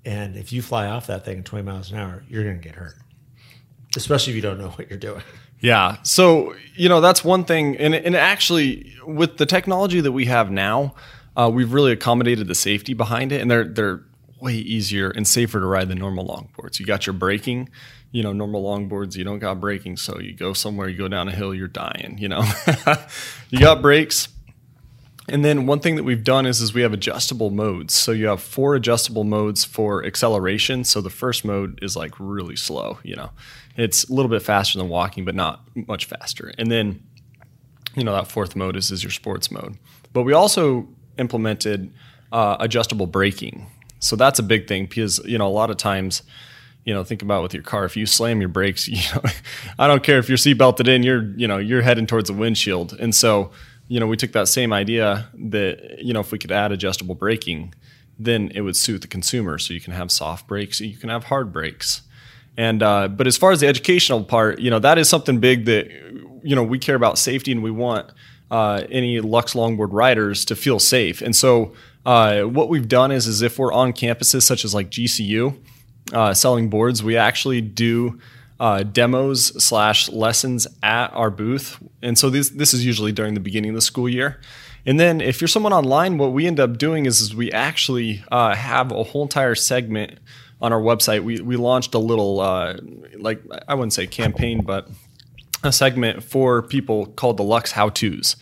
and 0.03 0.36
if 0.36 0.53
you 0.53 0.62
fly 0.62 0.88
off 0.88 1.07
that 1.07 1.25
thing 1.25 1.39
at 1.39 1.45
20 1.45 1.63
miles 1.63 1.92
an 1.92 2.00
hour, 2.00 2.24
you're 2.30 2.44
going 2.44 2.59
to 2.59 2.63
get 2.63 2.75
hurt, 2.75 2.95
especially 3.95 4.31
if 4.31 4.36
you 4.36 4.42
don't 4.42 4.59
know 4.59 4.69
what 4.69 4.89
you're 4.89 5.00
doing. 5.00 5.24
Yeah. 5.59 5.97
So, 6.03 6.56
you 6.75 6.89
know, 6.89 7.01
that's 7.01 7.24
one 7.24 7.44
thing. 7.44 7.75
And, 7.77 7.95
and 7.95 8.15
actually, 8.15 8.94
with 9.06 9.38
the 9.38 9.45
technology 9.45 10.01
that 10.01 10.12
we 10.12 10.25
have 10.25 10.51
now, 10.51 10.94
uh, 11.36 11.50
we've 11.51 11.74
really 11.74 11.92
accommodated 11.92 12.47
the 12.47 12.56
safety 12.56 12.94
behind 12.94 13.31
it. 13.31 13.42
And 13.42 13.50
they're, 13.50 13.63
they're 13.63 14.03
way 14.39 14.53
easier 14.53 15.09
and 15.09 15.27
safer 15.27 15.59
to 15.59 15.65
ride 15.65 15.89
than 15.89 15.97
normal 15.97 16.27
longboards. 16.27 16.80
You 16.80 16.85
got 16.85 17.07
your 17.07 17.14
braking, 17.14 17.69
you 18.16 18.24
know, 18.24 18.31
normal 18.31 18.64
longboards, 18.64 19.18
you 19.18 19.26
don't 19.26 19.40
got 19.40 19.60
braking. 19.60 19.98
So 19.98 20.22
you 20.22 20.31
go 20.31 20.54
somewhere, 20.54 20.88
you 20.88 20.98
go 20.98 21.10
down 21.10 21.28
a 21.28 21.34
hill, 21.34 21.54
you're 21.54 21.68
dying, 21.68 22.16
you 22.18 22.30
know. 22.30 22.45
you 23.50 23.60
got 23.60 23.81
brakes. 23.81 24.30
And 25.28 25.44
then 25.44 25.66
one 25.66 25.81
thing 25.81 25.98
that 25.98 26.04
we've 26.04 26.24
done 26.24 26.45
is, 26.45 26.62
is 26.62 26.74
we 26.74 26.81
have 26.84 26.94
adjustable 26.94 27.50
modes. 27.50 27.94
So 27.94 28.14
you 28.14 28.28
have 28.28 28.42
four 28.42 28.74
adjustable 28.74 29.26
modes 29.26 29.66
for 29.66 30.06
acceleration. 30.06 30.86
So 30.86 31.02
the 31.02 31.10
first 31.10 31.44
mode 31.44 31.78
is 31.84 31.98
like 31.98 32.14
really 32.18 32.56
slow, 32.56 33.00
you 33.04 33.18
know. 33.18 33.31
It's 33.76 34.06
a 34.06 34.14
little 34.14 34.30
bit 34.30 34.42
faster 34.42 34.78
than 34.78 34.88
walking, 34.88 35.26
but 35.26 35.36
not 35.36 35.68
much 35.76 36.06
faster. 36.06 36.54
And 36.57 36.72
then, 36.72 37.04
you 37.95 38.06
know, 38.06 38.14
that 38.14 38.30
fourth 38.30 38.56
mode 38.56 38.78
is, 38.78 38.92
is 38.92 39.04
your 39.04 39.12
sports 39.12 39.52
mode. 39.52 39.78
But 40.14 40.22
we 40.22 40.31
also 40.31 40.88
implemented 41.19 41.92
uh, 42.31 42.56
adjustable 42.62 43.07
braking. 43.07 43.68
So 44.00 44.16
that's 44.16 44.40
a 44.40 44.44
big 44.44 44.69
thing 44.69 44.86
because, 44.86 45.19
you 45.26 45.38
know, 45.38 45.48
a 45.48 45.50
lot 45.50 45.69
of 45.69 45.76
times, 45.76 46.24
you 46.85 46.94
know, 46.94 47.04
think 47.04 47.21
about 47.21 47.44
with 47.44 47.54
your 47.54 47.63
car. 47.63 47.83
If 47.83 47.97
you 47.97 48.06
slam 48.06 48.39
your 48.39 48.49
brakes, 48.49 48.87
you 48.87 49.01
know, 49.13 49.30
I 49.77 49.87
don't 49.87 50.04
care 50.04 50.19
if 50.19 50.30
you're 50.30 50.37
seat 50.37 50.54
belted 50.54 50.87
in, 50.87 51.04
you're, 51.04 51.23
you 51.35 51.47
know, 51.47 51.57
you're 51.57 51.81
heading 51.81 52.07
towards 52.07 52.30
a 52.30 52.33
windshield. 52.33 52.94
And 52.94 53.13
so, 53.13 53.51
you 53.87 53.99
know, 53.99 54.07
we 54.07 54.15
took 54.18 54.31
that 54.31 54.47
same 54.47 54.71
idea 54.71 55.27
that, 55.33 55.99
you 56.01 56.13
know, 56.13 56.21
if 56.21 56.31
we 56.31 56.39
could 56.39 56.51
add 56.51 56.71
adjustable 56.71 57.15
braking, 57.15 57.73
then 58.18 58.51
it 58.56 58.61
would 58.61 58.75
suit 58.75 59.01
the 59.01 59.07
consumer. 59.07 59.57
So 59.57 59.73
you 59.73 59.81
can 59.81 59.94
have 59.94 60.11
soft 60.11 60.47
brakes, 60.47 60.80
you 60.80 60.95
can 60.95 61.09
have 61.09 61.25
hard 61.25 61.51
brakes. 61.51 62.04
And 62.57 62.81
uh, 62.81 63.09
but 63.09 63.27
as 63.27 63.35
far 63.35 63.51
as 63.51 63.59
the 63.59 63.68
educational 63.68 64.23
part, 64.23 64.59
you 64.59 64.69
know, 64.69 64.80
that 64.80 64.97
is 64.97 65.09
something 65.09 65.39
big 65.39 65.65
that 65.65 65.92
you 66.42 66.56
know 66.56 66.63
we 66.63 66.80
care 66.80 66.95
about 66.95 67.18
safety 67.18 67.51
and 67.51 67.61
we 67.61 67.71
want 67.71 68.09
uh, 68.49 68.83
any 68.89 69.19
Lux 69.19 69.56
longboard 69.56 69.92
riders 69.92 70.45
to 70.45 70.56
feel 70.56 70.80
safe. 70.80 71.21
And 71.21 71.35
so 71.35 71.73
uh, 72.06 72.44
what 72.44 72.69
we've 72.69 72.87
done 72.87 73.11
is 73.11 73.27
is 73.27 73.42
if 73.42 73.59
we're 73.59 73.73
on 73.73 73.92
campuses 73.92 74.44
such 74.44 74.63
as 74.63 74.73
like 74.73 74.89
GCU 74.89 75.57
uh, 76.14 76.33
selling 76.33 76.69
boards, 76.69 77.04
we 77.04 77.18
actually 77.18 77.62
do 77.62 78.19
uh, 78.59 78.83
demos 78.83 79.47
slash 79.64 80.09
lessons 80.09 80.68
at 80.81 81.07
our 81.14 81.30
booth. 81.30 81.81
And 82.02 82.18
so 82.18 82.30
this 82.30 82.50
this 82.50 82.74
is 82.74 82.85
usually 82.85 83.12
during 83.12 83.33
the 83.33 83.40
beginning 83.40 83.71
of 83.71 83.76
the 83.76 83.81
school 83.81 84.07
year. 84.07 84.40
And 84.85 85.00
then 85.00 85.19
if 85.19 85.42
you're 85.42 85.47
someone 85.47 85.74
online, 85.74 86.18
what 86.18 86.31
we 86.31 86.45
end 86.45 86.59
up 86.59 86.78
doing 86.78 87.07
is, 87.07 87.19
is 87.19 87.35
we 87.35 87.52
actually 87.52 88.24
uh, 88.31 88.54
have 88.54 88.92
a 88.92 89.04
whole 89.04 89.24
entire 89.24 89.56
segment 89.56 90.19
on 90.62 90.71
our 90.71 90.80
website. 90.80 91.24
We 91.24 91.42
we 91.42 91.57
launched 91.57 91.94
a 91.94 92.00
little 92.00 92.40
uh, 92.40 92.78
like 93.18 93.42
I 93.68 93.74
wouldn't 93.74 93.94
say 93.94 94.07
campaign, 94.07 94.62
but 94.62 94.88
a 95.66 95.72
segment 95.72 96.24
for 96.24 96.62
people 96.62 97.07
called 97.07 97.38
the 97.38 97.44
Lux 97.44 97.72
How 97.72 97.90
Tos. 97.90 98.36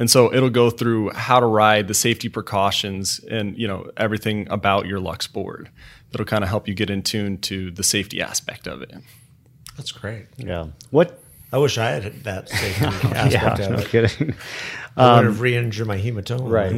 And 0.00 0.08
so 0.10 0.32
it'll 0.32 0.48
go 0.50 0.70
through 0.70 1.10
how 1.10 1.40
to 1.40 1.46
ride, 1.46 1.88
the 1.88 1.94
safety 1.94 2.28
precautions, 2.28 3.18
and 3.28 3.58
you 3.58 3.66
know 3.66 3.90
everything 3.96 4.46
about 4.50 4.86
your 4.86 5.00
Lux 5.00 5.26
board. 5.26 5.70
That'll 6.12 6.24
kind 6.24 6.44
of 6.44 6.48
help 6.50 6.68
you 6.68 6.74
get 6.74 6.88
in 6.88 7.02
tune 7.02 7.38
to 7.42 7.70
the 7.72 7.82
safety 7.82 8.22
aspect 8.22 8.66
of 8.68 8.80
it. 8.80 8.94
That's 9.76 9.90
great. 9.92 10.26
Yeah. 10.36 10.68
What? 10.90 11.20
I 11.52 11.58
wish 11.58 11.78
I 11.78 11.90
had 11.90 12.24
that 12.24 12.48
safety 12.48 12.84
aspect 13.14 13.32
Yeah. 13.58 13.64
of 13.66 13.70
No 13.72 13.78
it. 13.78 13.88
kidding. 13.88 14.34
I 14.96 15.16
would 15.16 15.24
have 15.26 15.40
re-injured 15.40 15.86
my 15.86 15.98
hematoma. 15.98 16.48
Right. 16.50 16.72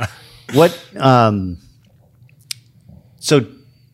right. 0.00 0.08
what? 0.54 0.78
Um, 0.96 1.58
so, 3.18 3.46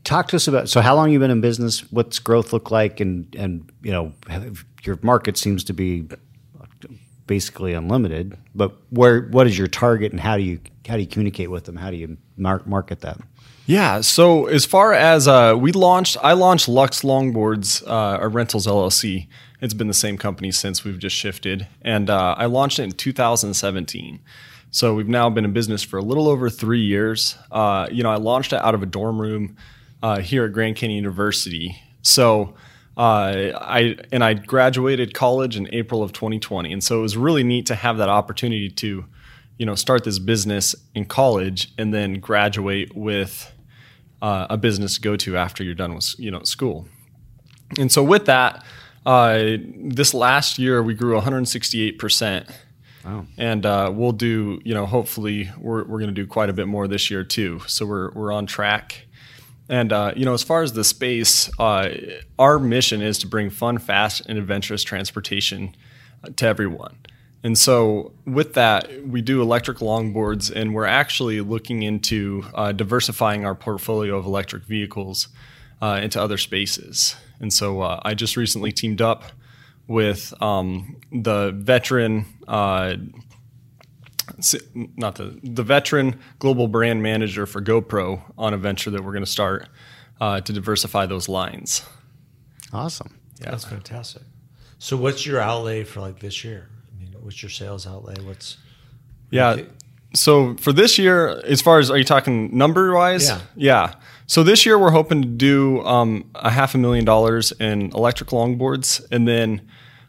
talk 0.05 0.29
to 0.29 0.37
us 0.37 0.49
about. 0.49 0.69
So, 0.69 0.81
how 0.81 0.95
long 0.95 1.11
you 1.11 1.19
been 1.19 1.31
in 1.31 1.41
business? 1.41 1.81
What's 1.93 2.19
growth 2.19 2.53
look 2.53 2.71
like? 2.71 3.01
And 3.01 3.35
and 3.37 3.71
you 3.83 3.93
know, 3.93 4.13
have- 4.29 4.65
your 4.87 4.99
market 5.03 5.37
seems 5.37 5.65
to 5.65 5.73
be 5.73 6.07
basically 7.27 7.73
unlimited. 7.73 8.37
But 8.55 8.77
where? 8.91 9.23
What 9.23 9.47
is 9.47 9.59
your 9.59 9.67
target, 9.67 10.13
and 10.13 10.21
how 10.21 10.37
do 10.37 10.43
you 10.43 10.61
how 10.87 10.95
do 10.95 11.01
you 11.01 11.07
communicate 11.07 11.51
with 11.51 11.65
them? 11.65 11.77
How 11.77 11.91
do 11.91 11.97
you 11.97 12.17
mar- 12.37 12.63
market 12.67 13.01
that? 13.01 13.19
Yeah. 13.67 14.01
So 14.01 14.47
as 14.47 14.65
far 14.65 14.93
as 14.93 15.27
uh, 15.27 15.57
we 15.59 15.73
launched, 15.73 16.17
I 16.23 16.35
launched 16.35 16.69
Lux 16.69 17.03
Longboards, 17.03 17.87
uh, 17.87 18.19
or 18.21 18.29
Rentals 18.29 18.67
LLC. 18.67 19.27
It's 19.61 19.75
been 19.75 19.89
the 19.89 19.95
same 19.95 20.19
company 20.19 20.53
since 20.53 20.85
we've 20.85 20.99
just 20.99 21.17
shifted, 21.17 21.67
and 21.83 22.09
uh, 22.11 22.37
I 22.39 22.47
launched 22.47 22.79
it 22.79 22.85
in 22.85 22.93
2017. 22.93 24.21
So 24.71 24.95
we've 24.95 25.09
now 25.09 25.31
been 25.31 25.45
in 25.45 25.53
business 25.53 25.83
for 25.83 25.97
a 25.97 26.03
little 26.03 26.29
over 26.29 26.51
three 26.51 26.83
years. 26.83 27.37
Uh, 27.51 27.89
you 27.91 28.03
know, 28.03 28.11
I 28.11 28.17
launched 28.17 28.53
it 28.53 28.61
out 28.61 28.75
of 28.75 28.83
a 28.83 28.87
dorm 28.87 29.21
room 29.21 29.57
uh, 30.03 30.21
here 30.21 30.45
at 30.45 30.53
Grand 30.53 30.77
Canyon 30.77 30.97
University. 30.97 31.81
So 32.03 32.55
uh, 32.97 33.53
I 33.61 33.97
and 34.11 34.25
I 34.25 34.35
graduated 34.35 35.13
college 35.13 35.57
in 35.57 35.69
April 35.73 36.03
of 36.03 36.13
2020, 36.13 36.73
and 36.73 36.83
so 36.83 36.99
it 36.99 37.03
was 37.03 37.17
really 37.17 37.45
neat 37.45 37.67
to 37.67 37.75
have 37.75 37.99
that 37.99 38.09
opportunity 38.09 38.71
to, 38.71 39.05
you 39.59 39.67
know, 39.67 39.75
start 39.75 40.05
this 40.05 40.19
business 40.19 40.75
in 40.95 41.05
college 41.05 41.73
and 41.77 41.93
then 41.93 42.21
graduate 42.21 42.97
with 42.97 43.53
uh, 44.23 44.47
a 44.49 44.57
business 44.57 44.95
to 44.95 45.01
go 45.03 45.17
to 45.17 45.37
after 45.37 45.63
you're 45.63 45.75
done 45.75 45.95
with 45.95 46.15
you 46.19 46.31
know 46.31 46.43
school. 46.43 46.89
And 47.79 47.93
so 47.93 48.03
with 48.03 48.27
that, 48.27 48.65
uh, 49.05 49.57
this 49.77 50.15
last 50.15 50.59
year 50.59 50.83
we 50.83 50.95
grew 50.95 51.15
168 51.15 51.99
percent. 51.99 52.49
Wow. 53.05 53.25
And 53.39 53.65
uh, 53.65 53.93
we'll 53.95 54.11
do, 54.11 54.61
you 54.65 54.75
know, 54.75 54.85
hopefully 54.85 55.49
we're, 55.59 55.85
we're 55.85 56.01
going 56.01 56.09
to 56.09 56.13
do 56.13 56.27
quite 56.27 56.51
a 56.51 56.53
bit 56.53 56.67
more 56.67 56.89
this 56.89 57.09
year 57.09 57.23
too. 57.23 57.61
So 57.69 57.87
we're, 57.87 58.11
we're 58.11 58.33
on 58.33 58.47
track. 58.47 59.06
And, 59.69 59.93
uh, 59.93 60.13
you 60.17 60.25
know, 60.25 60.35
as 60.35 60.43
far 60.43 60.63
as 60.63 60.73
the 60.75 60.85
space, 60.85 61.51
uh, 61.59 61.89
our 62.39 62.59
mission 62.59 63.03
is 63.03 63.19
to 63.19 63.27
bring 63.27 63.51
fun, 63.51 63.79
fast, 63.79 64.23
and 64.27 64.39
adventurous 64.39 64.83
transportation 64.83 65.75
uh, 66.23 66.29
to 66.37 66.47
everyone. 66.47 66.97
And 67.43 67.57
so, 67.57 68.13
with 68.25 68.55
that, 68.55 69.07
we 69.07 69.21
do 69.21 69.43
electric 69.43 69.79
longboards, 69.79 70.51
and 70.51 70.75
we're 70.75 70.87
actually 70.87 71.41
looking 71.41 71.83
into 71.83 72.45
uh, 72.55 72.73
diversifying 72.73 73.45
our 73.45 73.55
portfolio 73.55 74.17
of 74.17 74.25
electric 74.25 74.65
vehicles 74.65 75.29
uh, 75.81 76.01
into 76.03 76.21
other 76.21 76.39
spaces. 76.39 77.15
And 77.39 77.53
so, 77.53 77.83
uh, 77.83 78.01
I 78.05 78.15
just 78.15 78.37
recently 78.37 78.73
teamed 78.73 79.01
up 79.01 79.25
with 79.87 80.35
um, 80.43 80.97
the 81.13 81.53
veteran 81.53 82.27
not 84.75 85.17
the 85.17 85.39
the 85.43 85.63
veteran 85.63 86.19
global 86.39 86.69
brand 86.69 87.03
manager 87.03 87.47
for 87.47 87.61
GoPro 87.63 88.23
on 88.37 88.55
a 88.55 88.59
venture 88.59 88.91
that 88.91 89.03
we're 89.05 89.13
going 89.13 89.25
to 89.25 89.31
start 89.31 89.69
uh, 90.21 90.41
to 90.41 90.53
diversify 90.53 91.07
those 91.07 91.29
lines. 91.29 91.83
Awesome. 92.73 93.19
Yeah. 93.41 93.51
That's 93.51 93.65
fantastic. 93.65 94.23
So, 94.79 94.97
what's 94.97 95.25
your 95.25 95.41
outlay 95.41 95.85
for 95.85 96.01
like 96.01 96.21
this 96.21 96.45
year? 96.45 96.69
I 96.95 97.01
mean, 97.01 97.15
what's 97.21 97.43
your 97.43 97.51
sales 97.51 97.87
outlay? 97.87 98.15
What's 98.23 98.59
Yeah. 99.31 99.63
So 100.15 100.57
for 100.57 100.73
this 100.73 100.99
year, 100.99 101.41
as 101.45 101.61
far 101.61 101.79
as 101.79 101.91
are 101.91 101.99
you 101.99 102.05
talking 102.05 102.57
number 102.57 102.95
wise? 102.95 103.29
Yeah. 103.29 103.41
Yeah. 103.57 103.95
So 104.27 104.43
this 104.43 104.65
year 104.65 104.79
we're 104.79 104.91
hoping 104.91 105.23
to 105.23 105.29
do 105.29 105.83
um, 105.85 106.31
a 106.35 106.51
half 106.51 106.75
a 106.75 106.79
million 106.79 107.05
dollars 107.05 107.53
in 107.53 107.91
electric 107.93 108.31
longboards, 108.31 109.05
and 109.11 109.29
then 109.29 109.69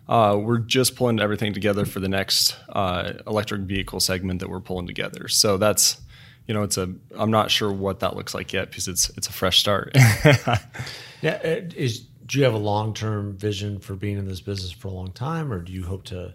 uh, 0.09 0.37
we're 0.41 0.59
just 0.59 0.95
pulling 0.95 1.19
everything 1.19 1.53
together 1.53 1.85
for 1.85 1.99
the 1.99 2.07
next 2.09 2.55
uh, 2.69 3.13
electric 3.25 3.61
vehicle 3.61 3.99
segment 3.99 4.39
that 4.39 4.49
we're 4.49 4.59
pulling 4.61 4.87
together. 4.87 5.27
So 5.27 5.57
that's 5.57 5.99
you 6.47 6.53
know 6.53 6.63
it's 6.63 6.77
a 6.77 6.93
I'm 7.17 7.31
not 7.31 7.51
sure 7.51 7.71
what 7.71 7.99
that 7.99 8.15
looks 8.15 8.33
like 8.33 8.53
yet 8.53 8.69
because 8.69 8.87
it's 8.87 9.09
it's 9.17 9.27
a 9.27 9.33
fresh 9.33 9.59
start. 9.59 9.91
yeah? 11.21 11.39
uh, 11.43 11.61
Is 11.75 12.01
do 12.25 12.37
you 12.39 12.43
have 12.45 12.53
a 12.53 12.57
long 12.57 12.93
term 12.93 13.37
vision 13.37 13.79
for 13.79 13.95
being 13.95 14.17
in 14.17 14.27
this 14.27 14.41
business 14.41 14.71
for 14.71 14.87
a 14.87 14.91
long 14.91 15.11
time, 15.11 15.51
or 15.51 15.61
do 15.61 15.71
you 15.71 15.83
hope 15.85 16.03
to 16.05 16.33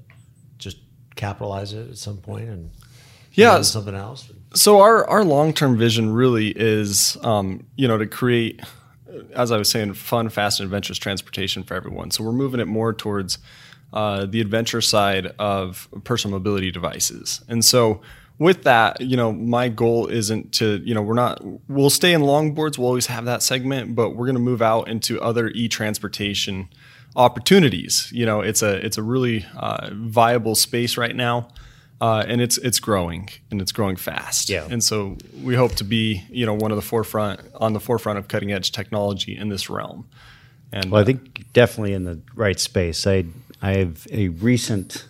just 0.59 0.79
capitalize 1.17 1.73
it 1.73 1.91
at 1.91 1.99
some 1.99 2.17
point 2.19 2.49
and 2.49 2.71
Yeah, 3.33 3.62
something 3.62 3.95
else? 3.95 4.31
so 4.55 4.81
our 4.81 5.07
our 5.09 5.25
long 5.25 5.52
term 5.55 5.79
vision 5.79 6.12
really 6.12 6.49
is 6.49 7.17
um, 7.23 7.64
you 7.76 7.88
know 7.88 7.97
to 7.99 8.07
create 8.07 8.61
as 9.35 9.52
I 9.52 9.59
was 9.59 9.71
saying 9.71 9.95
fun 9.95 10.28
fast 10.28 10.61
and 10.61 10.66
adventurous 10.66 10.99
transportation 10.99 11.62
for 11.62 11.75
everyone. 11.75 12.11
So 12.11 12.25
we're 12.25 12.33
moving 12.33 12.61
it 12.61 12.66
more 12.66 12.92
towards 12.92 13.38
uh, 13.92 14.26
the 14.26 14.40
adventure 14.40 14.81
side 14.81 15.26
of 15.38 15.88
personal 16.04 16.38
mobility 16.38 16.71
devices. 16.71 17.42
And 17.49 17.64
so 17.64 18.00
with 18.38 18.62
that 18.64 19.00
you 19.00 19.16
know 19.16 19.33
my 19.33 19.69
goal 19.69 20.07
isn't 20.07 20.52
to 20.52 20.81
you 20.85 20.95
know 20.95 21.02
we're 21.02 21.14
not 21.14 21.40
we'll 21.69 21.90
stay 21.90 22.14
in 22.14 22.23
longboards 22.23 22.78
we'll 22.78 22.88
always 22.88 23.07
have 23.07 23.26
that 23.26 23.42
segment 23.42 23.95
but 23.95 24.16
we're 24.16 24.25
going 24.25 24.35
to 24.35 24.40
move 24.40 24.62
out 24.62 24.88
into 24.88 25.21
other 25.21 25.49
e-transportation 25.50 26.66
opportunities. 27.16 28.11
You 28.12 28.26
know 28.26 28.40
it's 28.40 28.62
a 28.62 28.85
it's 28.85 28.99
a 28.99 29.02
really 29.02 29.45
uh, 29.57 29.90
viable 29.92 30.54
space 30.54 30.97
right 30.97 31.14
now 31.14 31.49
uh, 32.02 32.25
and 32.26 32.40
it's 32.40 32.59
it's 32.59 32.80
growing 32.80 33.28
and 33.52 33.62
it's 33.62 33.71
growing 33.71 33.94
fast. 33.94 34.49
Yeah. 34.50 34.66
And 34.68 34.82
so 34.82 35.16
we 35.40 35.54
hope 35.54 35.76
to 35.76 35.85
be 35.85 36.25
you 36.28 36.44
know 36.44 36.52
one 36.52 36.73
of 36.73 36.76
the 36.76 36.82
forefront 36.82 37.40
on 37.54 37.75
the 37.75 37.80
forefront 37.80 38.18
of 38.18 38.26
cutting 38.26 38.50
edge 38.50 38.73
technology 38.73 39.37
in 39.37 39.49
this 39.50 39.71
realm. 39.71 40.09
And 40.73 40.90
Well, 40.90 41.00
I 41.00 41.04
think 41.04 41.52
definitely 41.52 41.92
in 41.92 42.02
the 42.02 42.21
right 42.35 42.59
space. 42.59 43.06
I 43.06 43.26
I 43.62 43.76
have 43.76 44.09
a 44.11 44.28
recent 44.28 45.06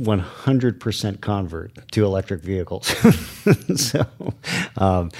100% 0.00 1.20
convert 1.20 1.92
to 1.92 2.04
electric 2.04 2.42
vehicles. 2.42 2.88
so, 3.76 4.04
um, 4.76 5.12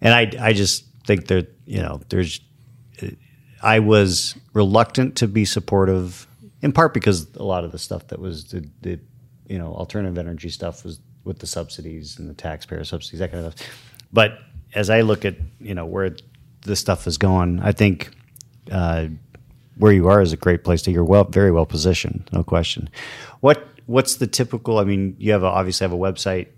and 0.00 0.14
I 0.14 0.32
I 0.40 0.54
just 0.54 0.86
think 1.04 1.26
that 1.26 1.52
you 1.66 1.82
know 1.82 2.00
there's 2.08 2.40
I 3.62 3.80
was 3.80 4.34
reluctant 4.54 5.16
to 5.16 5.28
be 5.28 5.44
supportive 5.44 6.26
in 6.62 6.72
part 6.72 6.94
because 6.94 7.26
a 7.34 7.42
lot 7.42 7.64
of 7.64 7.72
the 7.72 7.78
stuff 7.78 8.06
that 8.06 8.18
was 8.18 8.46
the, 8.46 8.66
the 8.80 8.98
you 9.48 9.58
know 9.58 9.74
alternative 9.74 10.18
energy 10.18 10.48
stuff 10.50 10.84
was 10.84 11.00
with 11.24 11.38
the 11.40 11.46
subsidies 11.46 12.18
and 12.18 12.28
the 12.28 12.34
taxpayer 12.34 12.84
subsidies 12.84 13.20
that 13.20 13.32
kind 13.32 13.44
of 13.44 13.52
stuff. 13.52 13.68
But 14.12 14.38
as 14.74 14.90
I 14.90 15.00
look 15.02 15.24
at 15.24 15.36
you 15.60 15.74
know 15.74 15.86
where 15.86 16.16
this 16.62 16.80
stuff 16.80 17.06
is 17.06 17.18
going, 17.18 17.60
I 17.60 17.72
think 17.72 18.10
uh, 18.70 19.08
where 19.76 19.92
you 19.92 20.08
are 20.08 20.20
is 20.20 20.32
a 20.32 20.36
great 20.36 20.64
place 20.64 20.82
to. 20.82 20.90
You're 20.90 21.04
well, 21.04 21.24
very 21.24 21.50
well 21.50 21.66
positioned, 21.66 22.28
no 22.32 22.42
question. 22.42 22.90
What 23.40 23.66
what's 23.86 24.16
the 24.16 24.26
typical? 24.26 24.78
I 24.78 24.84
mean, 24.84 25.16
you 25.18 25.32
have 25.32 25.42
a, 25.42 25.46
obviously 25.46 25.84
have 25.84 25.92
a 25.92 25.96
website. 25.96 26.48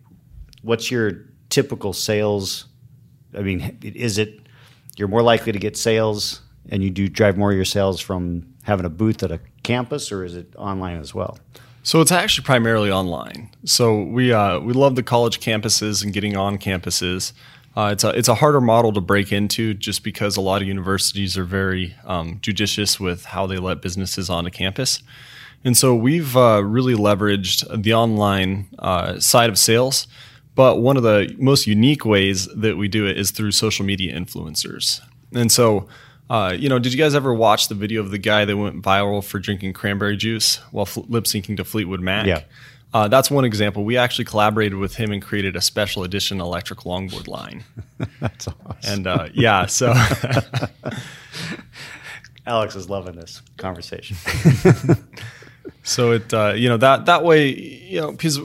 What's 0.63 0.91
your 0.91 1.13
typical 1.49 1.93
sales? 1.93 2.67
I 3.37 3.43
mean, 3.43 3.79
is 3.83 4.19
it 4.19 4.41
you're 4.97 5.09
more 5.09 5.23
likely 5.23 5.53
to 5.53 5.59
get 5.59 5.77
sales, 5.77 6.41
and 6.69 6.83
you 6.83 6.91
do 6.91 7.09
drive 7.09 7.37
more 7.37 7.51
of 7.51 7.57
your 7.57 7.65
sales 7.65 8.01
from 8.01 8.55
having 8.65 8.87
a 8.87 8.91
booth 8.91 9.23
at 9.23 9.31
a 9.31 9.41
campus, 9.63 10.11
or 10.11 10.25
is 10.25 10.35
it 10.35 10.55
online 10.57 10.99
as 10.99 11.15
well? 11.15 11.39
So 11.91 12.01
it's 12.01 12.13
actually 12.13 12.45
primarily 12.45 12.89
online. 12.89 13.51
So 13.65 14.03
we 14.03 14.33
uh, 14.33 14.61
we 14.61 14.73
love 14.73 14.95
the 14.95 15.03
college 15.03 15.41
campuses 15.41 16.05
and 16.05 16.13
getting 16.13 16.37
on 16.37 16.57
campuses. 16.57 17.33
Uh, 17.77 17.91
it's 17.93 18.05
a 18.05 18.11
it's 18.11 18.29
a 18.29 18.37
harder 18.37 18.61
model 18.61 18.93
to 18.93 19.01
break 19.01 19.33
into 19.33 19.75
just 19.75 20.05
because 20.05 20.37
a 20.37 20.41
lot 20.41 20.63
of 20.63 20.69
universities 20.69 21.37
are 21.37 21.43
very 21.43 21.97
um, 22.05 22.39
judicious 22.43 23.01
with 23.01 23.25
how 23.25 23.45
they 23.45 23.57
let 23.57 23.83
businesses 23.83 24.31
onto 24.31 24.51
campus, 24.51 25.03
and 25.65 25.77
so 25.77 25.93
we've 25.97 26.37
uh, 26.37 26.63
really 26.65 26.95
leveraged 26.95 27.83
the 27.83 27.93
online 27.93 28.69
uh, 28.79 29.19
side 29.19 29.51
of 29.51 29.59
sales. 29.59 30.07
But 30.55 30.77
one 30.77 30.97
of 30.97 31.03
the 31.03 31.35
most 31.41 31.67
unique 31.67 32.05
ways 32.05 32.47
that 32.55 32.77
we 32.77 32.87
do 32.87 33.05
it 33.05 33.19
is 33.19 33.33
through 33.33 33.51
social 33.51 33.85
media 33.85 34.15
influencers. 34.15 35.01
And 35.35 35.51
so, 35.51 35.89
uh, 36.31 36.57
you 36.57 36.69
know, 36.69 36.79
did 36.79 36.93
you 36.93 36.99
guys 36.99 37.17
ever 37.17 37.35
watch 37.35 37.67
the 37.67 37.75
video 37.75 38.01
of 38.01 38.13
the 38.13 38.19
guy 38.19 38.45
that 38.45 38.57
went 38.57 38.81
viral 38.83 39.23
for 39.23 39.41
drinking 39.41 39.73
cranberry 39.73 40.17
juice 40.17 40.57
while 40.71 40.87
fl- 40.87 41.01
lip 41.09 41.25
syncing 41.25 41.57
to 41.57 41.65
Fleetwood 41.65 42.01
Mac? 42.01 42.25
Yeah. 42.25 42.45
Uh, 42.95 43.09
that's 43.09 43.31
one 43.31 43.45
example. 43.45 43.85
We 43.85 43.97
actually 43.97 44.27
collaborated 44.27 44.79
with 44.79 44.95
him 44.95 45.11
and 45.11 45.21
created 45.21 45.57
a 45.57 45.61
special 45.61 46.05
edition 46.05 46.41
electric 46.41 46.81
longboard 46.81 47.29
line. 47.29 47.65
That's 48.21 48.49
awesome. 48.49 48.77
And 48.83 49.07
uh, 49.07 49.29
yeah, 49.33 49.67
so 49.67 49.95
Alex 52.47 52.75
is 52.75 52.91
loving 52.91 53.15
this 53.15 53.43
conversation. 53.59 54.17
so 55.85 56.13
it 56.13 56.35
uh, 56.35 56.53
you 56.57 56.69
know 56.69 56.79
that 56.79 57.07
that 57.07 57.23
way 57.23 57.55
you 57.55 58.01
know 58.01 58.11
because 58.11 58.41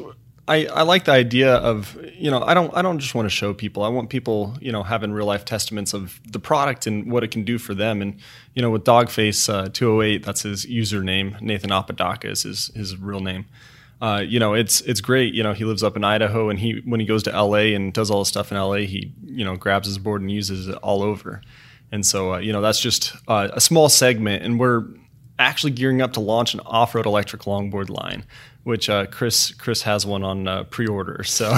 I, 0.48 0.68
I 0.68 0.84
like 0.84 1.06
the 1.06 1.12
idea 1.12 1.56
of 1.56 1.98
you 2.14 2.30
know 2.30 2.44
I 2.44 2.54
don't 2.54 2.76
I 2.76 2.82
don't 2.82 3.00
just 3.00 3.16
want 3.16 3.26
to 3.26 3.30
show 3.30 3.54
people 3.54 3.84
I 3.84 3.88
want 3.88 4.10
people 4.10 4.56
you 4.62 4.72
know 4.72 4.84
having 4.84 5.12
real 5.12 5.26
life 5.26 5.44
testaments 5.44 5.94
of 5.94 6.20
the 6.32 6.40
product 6.40 6.86
and 6.86 7.12
what 7.12 7.24
it 7.24 7.32
can 7.32 7.44
do 7.44 7.58
for 7.58 7.74
them 7.74 8.02
and 8.02 8.20
you 8.54 8.62
know 8.62 8.70
with 8.70 8.84
Dogface 8.84 9.52
uh, 9.52 9.70
208 9.70 10.24
that's 10.24 10.44
his 10.44 10.66
username 10.68 11.42
Nathan 11.42 11.72
Apodaca 11.72 12.30
is 12.30 12.44
his 12.44 12.68
his 12.76 12.98
real 12.98 13.22
name 13.22 13.46
uh, 14.02 14.20
you 14.20 14.40
know, 14.40 14.54
it's 14.54 14.82
it's 14.82 15.00
great. 15.00 15.34
You 15.34 15.42
know, 15.42 15.54
he 15.54 15.64
lives 15.64 15.82
up 15.82 15.96
in 15.96 16.04
Idaho, 16.04 16.50
and 16.50 16.60
he 16.60 16.82
when 16.86 17.00
he 17.00 17.06
goes 17.06 17.24
to 17.24 17.32
LA 17.32 17.74
and 17.74 17.94
does 17.94 18.12
all 18.12 18.20
the 18.20 18.26
stuff 18.26 18.52
in 18.52 18.58
LA, 18.58 18.86
he 18.86 19.14
you 19.24 19.46
know 19.46 19.56
grabs 19.56 19.88
his 19.88 19.98
board 19.98 20.22
and 20.22 20.30
uses 20.30 20.68
it 20.68 20.76
all 20.76 21.02
over. 21.02 21.42
And 21.92 22.06
so, 22.06 22.34
uh, 22.34 22.38
you 22.40 22.52
know, 22.52 22.62
that's 22.62 22.80
just 22.80 23.16
uh, 23.28 23.50
a 23.54 23.62
small 23.62 23.90
segment, 23.90 24.44
and 24.44 24.60
we're 24.60 24.86
actually 25.40 25.72
gearing 25.72 26.02
up 26.02 26.14
to 26.14 26.20
launch 26.20 26.54
an 26.54 26.62
off-road 26.62 27.06
electric 27.06 27.44
longboard 27.44 27.90
line, 27.90 28.24
which 28.64 28.90
uh, 28.90 29.06
Chris 29.08 29.54
Chris 29.54 29.82
has 29.84 30.06
one 30.06 30.24
on 30.24 30.48
uh, 30.48 30.64
pre-order. 30.66 31.24
So, 31.24 31.50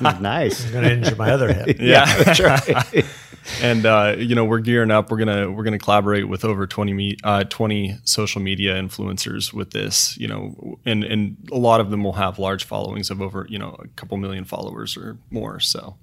nice. 0.00 0.66
I'm 0.66 0.72
going 0.72 0.84
to 0.84 0.92
injure 0.92 1.16
my 1.16 1.30
other 1.30 1.52
hip. 1.52 1.76
yeah, 1.80 2.22
That's 2.22 2.40
right. 2.40 3.04
and 3.62 3.86
uh, 3.86 4.16
you 4.18 4.34
know, 4.34 4.44
we're 4.44 4.60
gearing 4.60 4.90
up. 4.90 5.10
We're 5.10 5.18
gonna 5.18 5.50
we're 5.50 5.64
gonna 5.64 5.78
collaborate 5.78 6.28
with 6.28 6.44
over 6.44 6.66
20, 6.66 6.92
me, 6.92 7.16
uh, 7.24 7.44
20 7.44 7.98
social 8.04 8.40
media 8.40 8.74
influencers 8.74 9.52
with 9.52 9.70
this. 9.70 10.16
You 10.18 10.28
know, 10.28 10.78
and 10.84 11.04
and 11.04 11.36
a 11.50 11.58
lot 11.58 11.80
of 11.80 11.90
them 11.90 12.04
will 12.04 12.14
have 12.14 12.38
large 12.38 12.64
followings 12.64 13.10
of 13.10 13.22
over 13.22 13.46
you 13.48 13.58
know 13.58 13.76
a 13.78 13.88
couple 13.88 14.16
million 14.16 14.44
followers 14.44 14.96
or 14.96 15.18
more. 15.30 15.60
So. 15.60 15.96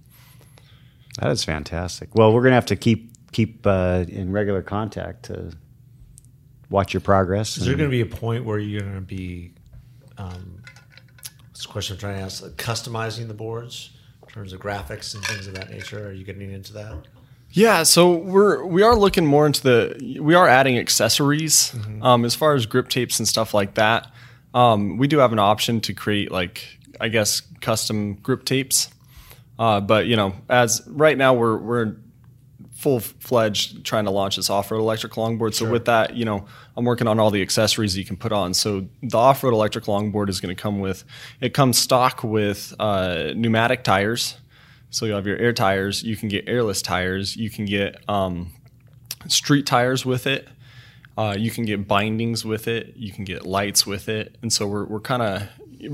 That 1.19 1.31
is 1.31 1.43
fantastic. 1.43 2.13
Well, 2.13 2.31
we're 2.31 2.43
gonna 2.43 2.53
have 2.53 2.67
to 2.67 2.75
keep 2.75 3.11
keep 3.31 3.65
uh, 3.65 4.05
in 4.07 4.31
regular 4.31 4.61
contact 4.61 5.23
to 5.25 5.51
watch 6.69 6.93
your 6.93 7.01
progress. 7.01 7.57
Is 7.57 7.65
there 7.65 7.75
going 7.75 7.89
to 7.89 7.91
be 7.91 8.01
a 8.01 8.05
point 8.05 8.45
where 8.45 8.59
you're 8.59 8.81
going 8.81 8.95
to 8.95 9.01
be, 9.01 9.53
um, 10.17 10.63
what's 11.49 11.63
the 11.65 11.71
question 11.71 11.95
I'm 11.95 11.99
trying 11.99 12.17
to 12.17 12.21
ask, 12.21 12.43
like 12.43 12.53
customizing 12.53 13.27
the 13.27 13.33
boards 13.33 13.91
in 14.23 14.29
terms 14.29 14.53
of 14.53 14.59
graphics 14.59 15.15
and 15.15 15.23
things 15.25 15.47
of 15.47 15.55
that 15.55 15.69
nature? 15.69 16.07
Are 16.07 16.11
you 16.11 16.23
getting 16.23 16.51
into 16.51 16.73
that? 16.73 16.95
Yeah, 17.51 17.83
so 17.83 18.13
we're 18.13 18.65
we 18.65 18.83
are 18.83 18.95
looking 18.95 19.25
more 19.25 19.45
into 19.45 19.63
the 19.63 20.19
we 20.21 20.35
are 20.35 20.47
adding 20.47 20.77
accessories 20.77 21.73
um, 22.01 22.25
as 22.25 22.35
far 22.35 22.55
as 22.55 22.65
grip 22.65 22.89
tapes 22.89 23.19
and 23.19 23.27
stuff 23.27 23.53
like 23.53 23.75
that. 23.75 24.11
Um, 24.53 24.97
we 24.97 25.07
do 25.07 25.19
have 25.19 25.31
an 25.31 25.39
option 25.39 25.79
to 25.81 25.93
create 25.93 26.29
like 26.29 26.77
I 26.99 27.07
guess 27.07 27.41
custom 27.61 28.15
grip 28.15 28.43
tapes, 28.43 28.89
uh, 29.57 29.79
but 29.79 30.07
you 30.07 30.17
know 30.17 30.35
as 30.49 30.81
right 30.87 31.17
now 31.17 31.33
we're 31.33 31.57
we're 31.57 31.95
full 32.87 32.99
fledged 32.99 33.83
trying 33.83 34.05
to 34.05 34.11
launch 34.11 34.37
this 34.37 34.49
off 34.49 34.71
road 34.71 34.79
electric 34.79 35.13
longboard. 35.13 35.53
So 35.53 35.69
with 35.69 35.85
that, 35.85 36.15
you 36.15 36.23
know 36.23 36.45
I'm 36.75 36.85
working 36.85 37.07
on 37.07 37.19
all 37.19 37.31
the 37.31 37.41
accessories 37.41 37.97
you 37.97 38.05
can 38.05 38.15
put 38.15 38.31
on. 38.31 38.53
So 38.53 38.87
the 39.03 39.17
off 39.17 39.43
road 39.43 39.53
electric 39.53 39.85
longboard 39.85 40.29
is 40.29 40.39
going 40.39 40.55
to 40.55 40.61
come 40.61 40.79
with 40.79 41.03
it 41.41 41.53
comes 41.53 41.77
stock 41.77 42.23
with 42.23 42.73
uh, 42.79 43.33
pneumatic 43.35 43.83
tires. 43.83 44.37
So 44.89 45.05
you 45.05 45.13
have 45.13 45.27
your 45.27 45.37
air 45.37 45.51
tires. 45.51 46.01
You 46.01 46.15
can 46.15 46.29
get 46.29 46.47
airless 46.47 46.81
tires. 46.81 47.35
You 47.35 47.49
can 47.49 47.65
get 47.65 47.97
um, 48.07 48.51
street 49.27 49.65
tires 49.65 50.05
with 50.05 50.25
it. 50.25 50.47
Uh, 51.17 51.35
you 51.37 51.51
can 51.51 51.65
get 51.65 51.87
bindings 51.87 52.45
with 52.45 52.67
it. 52.67 52.95
You 52.95 53.11
can 53.11 53.25
get 53.25 53.45
lights 53.45 53.85
with 53.85 54.07
it. 54.07 54.37
And 54.41 54.53
so 54.53 54.65
we're, 54.65 54.85
we're 54.85 55.01
kind 55.01 55.23
of 55.23 55.49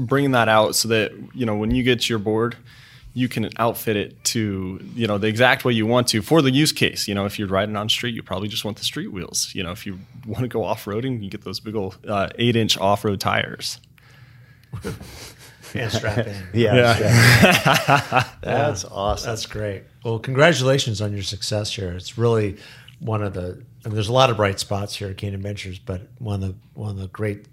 bringing 0.08 0.32
that 0.32 0.48
out 0.48 0.76
so 0.76 0.90
that 0.90 1.12
you 1.34 1.46
know 1.46 1.56
when 1.56 1.72
you 1.72 1.82
get 1.82 2.08
your 2.08 2.20
board, 2.20 2.56
you 3.14 3.28
can 3.30 3.50
outfit 3.58 3.96
it 3.96 4.24
to 4.24 4.80
you 4.96 5.06
know 5.06 5.18
the 5.18 5.28
exact 5.28 5.64
way 5.66 5.74
you 5.74 5.86
want 5.86 6.08
to 6.10 6.22
for 6.22 6.42
the 6.42 6.52
use 6.52 6.72
case. 6.72 7.08
You 7.08 7.16
know, 7.16 7.26
if 7.26 7.38
you're 7.38 7.48
riding 7.48 7.76
on 7.76 7.90
street, 7.90 8.16
you 8.16 8.24
probably 8.24 8.48
just 8.48 8.66
want 8.66 8.78
the 8.78 8.84
street 8.86 9.12
wheels. 9.12 9.52
You 9.54 9.64
know, 9.64 9.72
if 9.72 9.86
you 9.86 10.00
want 10.26 10.42
to 10.42 10.48
go 10.48 10.64
off 10.64 10.86
roading, 10.86 11.24
you 11.24 11.30
get 11.30 11.44
those 11.44 11.60
big 11.60 11.76
old 11.76 11.98
uh, 12.08 12.30
eight 12.38 12.56
inch 12.56 12.78
off 12.78 13.06
road 13.06 13.20
tires. 13.20 13.80
And 15.76 15.92
strap 15.92 16.28
in. 16.28 16.36
Yeah, 16.54 16.76
Yeah. 16.76 18.30
that's 18.42 18.86
awesome. 18.86 19.30
That's 19.30 19.46
great. 19.46 19.84
Well, 20.04 20.20
congratulations 20.20 21.02
on 21.02 21.14
your 21.14 21.24
success 21.24 21.74
here. 21.74 21.92
It's 21.92 22.18
really 22.18 22.58
one 23.00 23.24
of 23.24 23.34
the. 23.34 23.64
I 23.86 23.90
mean, 23.90 23.96
there's 23.96 24.08
a 24.08 24.14
lot 24.14 24.30
of 24.30 24.38
bright 24.38 24.60
spots 24.60 24.96
here 24.96 25.10
at 25.10 25.18
Canyon 25.18 25.42
Ventures, 25.42 25.80
but 25.80 26.08
one 26.20 26.42
of 26.44 26.50
the 26.50 26.56
one 26.74 26.92
of 26.92 26.98
the 26.98 27.08
great 27.08 27.48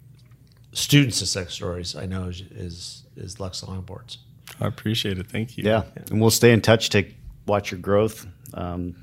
student 0.72 1.14
success 1.14 1.52
stories 1.52 1.96
I 1.96 2.06
know 2.06 2.24
is 2.24 2.42
is, 2.50 3.02
is 3.16 3.40
Lux 3.40 3.62
Longboards. 3.62 4.18
I 4.60 4.66
appreciate 4.66 5.18
it. 5.18 5.26
Thank 5.28 5.56
you. 5.58 5.64
Yeah, 5.64 5.82
and 6.10 6.20
we'll 6.20 6.30
stay 6.30 6.52
in 6.52 6.60
touch 6.60 6.90
to 6.90 7.04
watch 7.46 7.70
your 7.70 7.80
growth. 7.80 8.26
Um, 8.54 8.96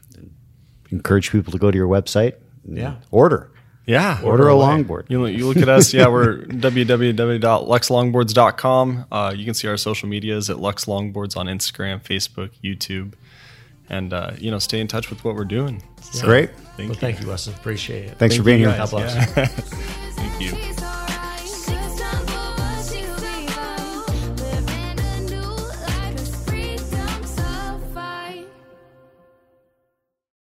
encourage 0.90 1.32
people 1.32 1.52
to 1.52 1.58
go 1.60 1.70
to 1.72 1.78
your 1.78 1.88
website. 1.88 2.34
and 2.66 2.78
Yeah. 2.78 2.96
order 3.12 3.50
Yeah. 3.86 4.20
order 4.24 4.48
a 4.50 4.54
away. 4.54 4.66
longboard. 4.66 5.06
You 5.10 5.22
look, 5.22 5.32
you 5.34 5.48
look 5.48 5.58
at 5.58 5.70
us, 5.70 5.94
yeah, 5.94 6.08
we're 6.08 6.38
www.luxlongboards.com. 6.46 9.06
Uh, 9.12 9.34
you 9.36 9.46
can 9.46 9.54
see 9.54 9.68
our 9.68 9.78
social 9.78 10.08
medias 10.10 10.50
at 10.50 10.60
Lux 10.60 10.86
Longboards 10.86 11.38
on 11.38 11.48
Instagram, 11.48 12.02
Facebook, 12.04 12.52
YouTube, 12.64 13.14
and 13.90 14.12
uh, 14.14 14.32
you 14.38 14.52
know, 14.52 14.60
stay 14.60 14.80
in 14.82 14.88
touch 14.88 15.10
with 15.10 15.24
what 15.24 15.36
we're 15.36 15.46
doing. 15.46 15.82
So, 16.02 16.26
Great. 16.26 16.50
Thank 16.76 16.78
Well, 16.78 16.88
you. 16.90 16.94
thank 16.96 17.22
you, 17.22 17.28
Weston. 17.28 17.54
Appreciate 17.56 18.06
it. 18.06 18.18
Thanks 18.18 18.36
Thank 18.36 18.42
for 18.42 18.44
being 18.44 18.60
here. 18.60 18.70
guys. 18.70 18.92
God 18.92 18.92
bless. 18.92 19.16
Yeah. 19.16 19.46
thank 19.46 20.42
you. 20.42 20.87